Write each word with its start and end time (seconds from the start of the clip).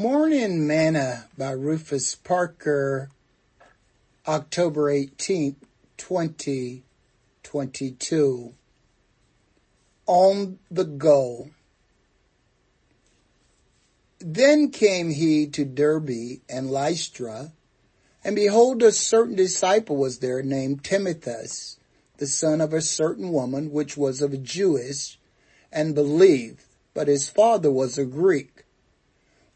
Morning 0.00 0.66
Manna 0.66 1.28
by 1.36 1.50
Rufus 1.50 2.14
Parker, 2.14 3.10
October 4.26 4.90
18th, 4.90 5.56
2022. 5.98 8.54
On 10.06 10.58
the 10.70 10.84
go. 10.84 11.50
Then 14.20 14.70
came 14.70 15.10
he 15.10 15.46
to 15.48 15.66
Derbe 15.66 16.40
and 16.48 16.70
Lystra, 16.70 17.52
and 18.24 18.34
behold, 18.34 18.82
a 18.82 18.92
certain 18.92 19.36
disciple 19.36 19.96
was 19.96 20.20
there 20.20 20.42
named 20.42 20.82
Timotheus, 20.82 21.78
the 22.16 22.26
son 22.26 22.62
of 22.62 22.72
a 22.72 22.80
certain 22.80 23.32
woman 23.32 23.70
which 23.70 23.98
was 23.98 24.22
of 24.22 24.32
a 24.32 24.38
Jewess, 24.38 25.18
and 25.70 25.94
believed, 25.94 26.64
but 26.94 27.06
his 27.06 27.28
father 27.28 27.70
was 27.70 27.98
a 27.98 28.06
Greek 28.06 28.64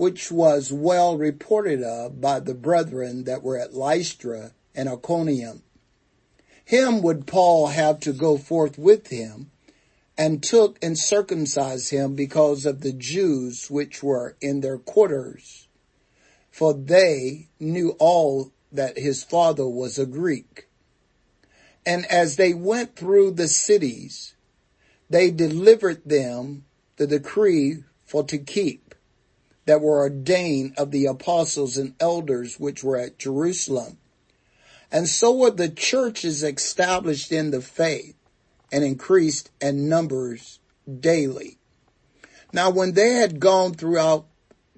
which 0.00 0.32
was 0.32 0.72
well 0.72 1.18
reported 1.18 1.82
of 1.82 2.22
by 2.22 2.40
the 2.40 2.54
brethren 2.54 3.24
that 3.24 3.42
were 3.42 3.58
at 3.58 3.74
Lystra 3.74 4.50
and 4.74 4.88
Iconium. 4.88 5.62
Him 6.64 7.02
would 7.02 7.26
Paul 7.26 7.66
have 7.66 8.00
to 8.00 8.14
go 8.14 8.38
forth 8.38 8.78
with 8.78 9.08
him, 9.08 9.50
and 10.16 10.42
took 10.42 10.82
and 10.82 10.98
circumcised 10.98 11.90
him 11.90 12.14
because 12.14 12.64
of 12.64 12.80
the 12.80 12.94
Jews 12.94 13.70
which 13.70 14.02
were 14.02 14.36
in 14.40 14.62
their 14.62 14.78
quarters. 14.78 15.68
For 16.50 16.72
they 16.72 17.48
knew 17.60 17.90
all 17.98 18.52
that 18.72 18.96
his 18.96 19.22
father 19.22 19.68
was 19.68 19.98
a 19.98 20.06
Greek. 20.06 20.66
And 21.84 22.06
as 22.06 22.36
they 22.36 22.54
went 22.54 22.96
through 22.96 23.32
the 23.32 23.48
cities, 23.48 24.34
they 25.10 25.30
delivered 25.30 26.00
them 26.06 26.64
the 26.96 27.06
decree 27.06 27.84
for 28.06 28.24
to 28.24 28.38
keep 28.38 28.90
that 29.70 29.80
were 29.80 30.00
ordained 30.00 30.74
of 30.76 30.90
the 30.90 31.06
apostles 31.06 31.76
and 31.76 31.94
elders 32.00 32.58
which 32.58 32.82
were 32.82 32.96
at 32.96 33.20
Jerusalem. 33.20 33.98
And 34.90 35.08
so 35.08 35.32
were 35.32 35.52
the 35.52 35.68
churches 35.68 36.42
established 36.42 37.30
in 37.30 37.52
the 37.52 37.60
faith 37.60 38.16
and 38.72 38.82
increased 38.82 39.48
in 39.60 39.88
numbers 39.88 40.58
daily. 40.98 41.58
Now 42.52 42.70
when 42.70 42.94
they 42.94 43.10
had 43.10 43.38
gone 43.38 43.74
throughout 43.74 44.26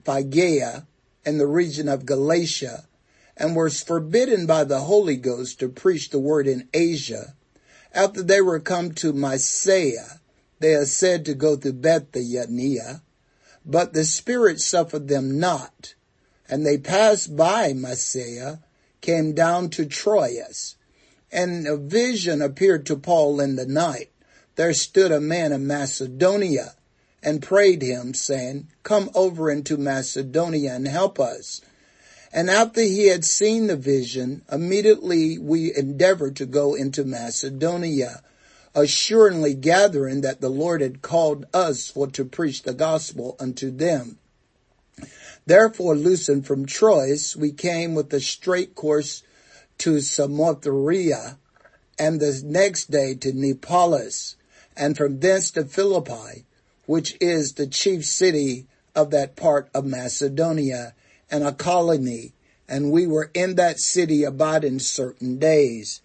Phrygia 0.04 0.86
and 1.24 1.40
the 1.40 1.46
region 1.46 1.88
of 1.88 2.04
Galatia 2.04 2.84
and 3.34 3.56
were 3.56 3.70
forbidden 3.70 4.44
by 4.44 4.64
the 4.64 4.80
Holy 4.80 5.16
Ghost 5.16 5.58
to 5.60 5.70
preach 5.70 6.10
the 6.10 6.18
word 6.18 6.46
in 6.46 6.68
Asia, 6.74 7.34
after 7.94 8.22
they 8.22 8.42
were 8.42 8.60
come 8.60 8.92
to 8.96 9.14
Mysia, 9.14 10.20
they 10.60 10.74
are 10.74 10.84
said 10.84 11.24
to 11.24 11.32
go 11.32 11.56
to 11.56 11.72
Bithynia 11.72 13.00
but 13.64 13.92
the 13.92 14.04
Spirit 14.04 14.60
suffered 14.60 15.08
them 15.08 15.38
not. 15.38 15.94
And 16.48 16.66
they 16.66 16.78
passed 16.78 17.36
by 17.36 17.72
Mysia, 17.72 18.60
came 19.00 19.32
down 19.32 19.70
to 19.70 19.86
Troas, 19.86 20.76
and 21.30 21.66
a 21.66 21.76
vision 21.76 22.42
appeared 22.42 22.84
to 22.86 22.96
Paul 22.96 23.40
in 23.40 23.56
the 23.56 23.66
night. 23.66 24.10
There 24.56 24.74
stood 24.74 25.12
a 25.12 25.20
man 25.20 25.52
of 25.52 25.60
Macedonia 25.60 26.74
and 27.22 27.42
prayed 27.42 27.82
him, 27.82 28.12
saying, 28.12 28.68
Come 28.82 29.10
over 29.14 29.50
into 29.50 29.76
Macedonia 29.76 30.74
and 30.74 30.86
help 30.86 31.18
us. 31.18 31.62
And 32.32 32.50
after 32.50 32.82
he 32.82 33.08
had 33.08 33.24
seen 33.24 33.66
the 33.66 33.76
vision, 33.76 34.42
immediately 34.50 35.38
we 35.38 35.74
endeavored 35.74 36.36
to 36.36 36.46
go 36.46 36.74
into 36.74 37.04
Macedonia 37.04 38.22
assuredly 38.74 39.54
gathering 39.54 40.22
that 40.22 40.40
the 40.40 40.48
Lord 40.48 40.80
had 40.80 41.02
called 41.02 41.46
us 41.52 41.88
for 41.88 42.06
to 42.08 42.24
preach 42.24 42.62
the 42.62 42.72
gospel 42.72 43.36
unto 43.38 43.70
them. 43.70 44.18
Therefore, 45.46 45.96
loosened 45.96 46.46
from 46.46 46.66
Troas, 46.66 47.36
we 47.36 47.52
came 47.52 47.94
with 47.94 48.12
a 48.14 48.20
straight 48.20 48.74
course 48.74 49.22
to 49.78 49.96
Samothracia, 50.00 51.36
and 51.98 52.20
the 52.20 52.40
next 52.44 52.90
day 52.90 53.14
to 53.16 53.32
Neapolis, 53.32 54.36
and 54.76 54.96
from 54.96 55.20
thence 55.20 55.50
to 55.52 55.64
Philippi, 55.64 56.44
which 56.86 57.16
is 57.20 57.54
the 57.54 57.66
chief 57.66 58.04
city 58.04 58.66
of 58.94 59.10
that 59.10 59.36
part 59.36 59.68
of 59.74 59.84
Macedonia, 59.84 60.94
and 61.30 61.44
a 61.44 61.52
colony, 61.52 62.32
and 62.68 62.92
we 62.92 63.06
were 63.06 63.30
in 63.34 63.56
that 63.56 63.80
city 63.80 64.24
abiding 64.24 64.78
certain 64.78 65.38
days. 65.38 66.00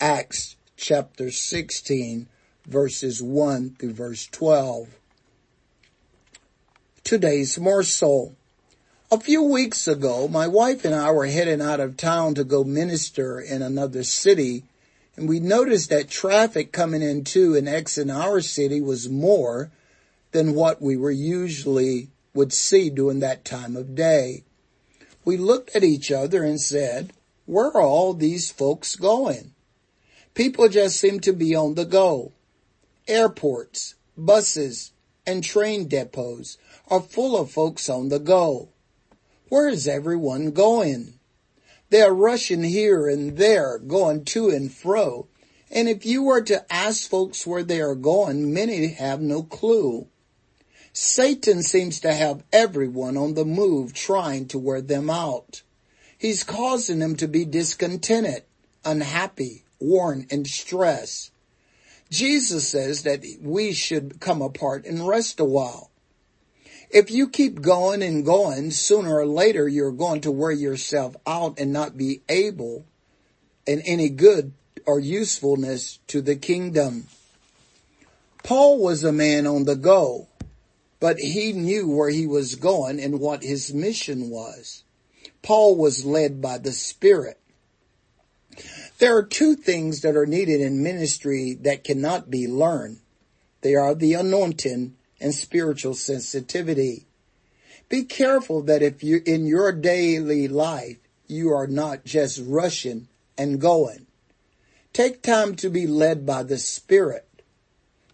Acts 0.00 0.56
chapter 0.78 1.28
16 1.28 2.28
verses 2.64 3.20
1 3.20 3.74
through 3.80 3.92
verse 3.92 4.26
12. 4.26 4.88
Today's 7.02 7.58
morsel. 7.58 8.36
A 9.10 9.18
few 9.18 9.42
weeks 9.42 9.88
ago, 9.88 10.28
my 10.28 10.46
wife 10.46 10.84
and 10.84 10.94
I 10.94 11.10
were 11.10 11.26
heading 11.26 11.60
out 11.60 11.80
of 11.80 11.96
town 11.96 12.34
to 12.36 12.44
go 12.44 12.62
minister 12.62 13.40
in 13.40 13.60
another 13.60 14.04
city, 14.04 14.64
and 15.16 15.28
we 15.28 15.40
noticed 15.40 15.90
that 15.90 16.10
traffic 16.10 16.70
coming 16.70 17.02
into 17.02 17.56
and 17.56 17.68
exiting 17.68 18.12
our 18.12 18.40
city 18.40 18.80
was 18.80 19.08
more 19.08 19.72
than 20.30 20.54
what 20.54 20.80
we 20.80 20.96
were 20.96 21.10
usually 21.10 22.08
would 22.34 22.52
see 22.52 22.88
during 22.88 23.18
that 23.18 23.44
time 23.44 23.74
of 23.74 23.96
day. 23.96 24.44
We 25.24 25.38
looked 25.38 25.74
at 25.74 25.82
each 25.82 26.12
other 26.12 26.44
and 26.44 26.60
said, 26.60 27.12
where 27.46 27.66
are 27.66 27.82
all 27.82 28.14
these 28.14 28.52
folks 28.52 28.94
going? 28.94 29.54
People 30.34 30.68
just 30.68 30.98
seem 30.98 31.20
to 31.20 31.32
be 31.32 31.54
on 31.54 31.74
the 31.74 31.84
go. 31.84 32.32
Airports, 33.06 33.94
buses, 34.16 34.92
and 35.26 35.42
train 35.42 35.88
depots 35.88 36.56
are 36.88 37.00
full 37.00 37.36
of 37.38 37.50
folks 37.50 37.88
on 37.88 38.08
the 38.08 38.18
go. 38.18 38.68
Where 39.48 39.68
is 39.68 39.88
everyone 39.88 40.52
going? 40.52 41.14
They 41.90 42.02
are 42.02 42.14
rushing 42.14 42.62
here 42.64 43.08
and 43.08 43.36
there, 43.36 43.78
going 43.78 44.24
to 44.26 44.50
and 44.50 44.72
fro. 44.72 45.28
And 45.70 45.88
if 45.88 46.04
you 46.04 46.22
were 46.22 46.42
to 46.42 46.70
ask 46.72 47.08
folks 47.08 47.46
where 47.46 47.62
they 47.62 47.80
are 47.80 47.94
going, 47.94 48.52
many 48.52 48.88
have 48.88 49.20
no 49.20 49.42
clue. 49.42 50.08
Satan 50.92 51.62
seems 51.62 52.00
to 52.00 52.12
have 52.12 52.42
everyone 52.52 53.16
on 53.16 53.34
the 53.34 53.44
move 53.44 53.92
trying 53.92 54.48
to 54.48 54.58
wear 54.58 54.80
them 54.80 55.08
out. 55.08 55.62
He's 56.16 56.42
causing 56.42 56.98
them 56.98 57.16
to 57.16 57.28
be 57.28 57.44
discontented, 57.44 58.42
unhappy, 58.84 59.64
worn, 59.80 60.26
and 60.30 60.44
distressed. 60.44 61.30
Jesus 62.10 62.68
says 62.68 63.02
that 63.02 63.24
we 63.40 63.72
should 63.72 64.20
come 64.20 64.40
apart 64.40 64.84
and 64.84 65.06
rest 65.06 65.40
a 65.40 65.44
while. 65.44 65.90
If 66.90 67.10
you 67.10 67.28
keep 67.28 67.60
going 67.60 68.02
and 68.02 68.24
going, 68.24 68.70
sooner 68.70 69.16
or 69.16 69.26
later 69.26 69.68
you're 69.68 69.92
going 69.92 70.22
to 70.22 70.30
wear 70.30 70.50
yourself 70.50 71.16
out 71.26 71.58
and 71.58 71.72
not 71.72 71.98
be 71.98 72.22
able 72.28 72.86
in 73.66 73.82
any 73.82 74.08
good 74.08 74.52
or 74.86 74.98
usefulness 74.98 75.98
to 76.06 76.22
the 76.22 76.34
kingdom. 76.34 77.06
Paul 78.42 78.78
was 78.78 79.04
a 79.04 79.12
man 79.12 79.46
on 79.46 79.64
the 79.64 79.76
go, 79.76 80.28
but 81.00 81.18
he 81.18 81.52
knew 81.52 81.86
where 81.86 82.08
he 82.08 82.26
was 82.26 82.54
going 82.54 82.98
and 82.98 83.20
what 83.20 83.42
his 83.42 83.74
mission 83.74 84.30
was. 84.30 84.84
Paul 85.42 85.76
was 85.76 86.06
led 86.06 86.40
by 86.40 86.56
the 86.56 86.72
Spirit. 86.72 87.38
There 88.98 89.16
are 89.16 89.22
two 89.22 89.54
things 89.54 90.00
that 90.00 90.16
are 90.16 90.26
needed 90.26 90.60
in 90.60 90.82
ministry 90.82 91.54
that 91.62 91.84
cannot 91.84 92.30
be 92.30 92.46
learned. 92.48 92.98
They 93.60 93.74
are 93.74 93.94
the 93.94 94.14
anointing 94.14 94.96
and 95.20 95.34
spiritual 95.34 95.94
sensitivity. 95.94 97.06
Be 97.88 98.04
careful 98.04 98.62
that 98.62 98.82
if 98.82 99.02
you, 99.02 99.20
in 99.24 99.46
your 99.46 99.72
daily 99.72 100.48
life, 100.48 100.98
you 101.26 101.50
are 101.50 101.66
not 101.66 102.04
just 102.04 102.40
rushing 102.44 103.08
and 103.36 103.60
going. 103.60 104.06
Take 104.92 105.22
time 105.22 105.54
to 105.56 105.70
be 105.70 105.86
led 105.86 106.26
by 106.26 106.42
the 106.42 106.58
Spirit. 106.58 107.26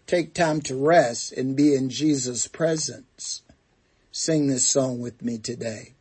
Take 0.07 0.33
time 0.33 0.61
to 0.61 0.75
rest 0.75 1.31
and 1.31 1.55
be 1.55 1.73
in 1.73 1.89
Jesus' 1.89 2.47
presence. 2.47 3.41
Sing 4.11 4.47
this 4.47 4.67
song 4.67 4.99
with 4.99 5.23
me 5.23 5.37
today. 5.37 5.93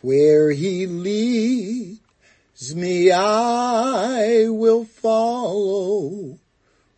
Where 0.00 0.50
he 0.50 0.86
leads 0.86 2.00
me 2.74 3.12
I 3.12 4.48
will 4.48 4.84
follow 4.84 6.40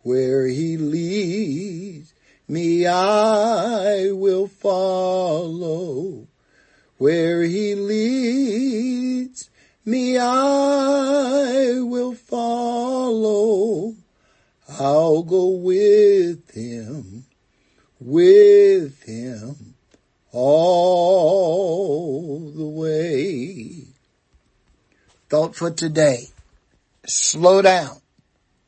where 0.01 0.47
he 0.47 0.75
leads. 0.75 2.15
Me 2.47 2.87
I 2.87 4.11
will 4.11 4.47
follow 4.47 6.27
where 6.97 7.43
he 7.43 7.75
leads. 7.75 9.51
Me 9.85 10.17
I 10.17 11.79
will 11.79 12.15
follow. 12.15 13.93
I'll 14.67 15.21
go 15.21 15.49
with 15.49 16.49
him 16.49 17.25
with 17.99 19.03
him 19.03 19.75
all 20.31 21.19
the 22.49 22.65
way 22.65 23.90
Thought 25.31 25.55
for 25.55 25.71
today. 25.71 26.27
Slow 27.07 27.61
down. 27.61 28.01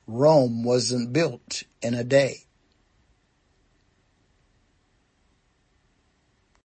Rome 0.07 0.63
wasn't 0.63 1.11
built 1.11 1.63
in 1.81 1.93
a 1.93 2.05
day. 2.05 2.45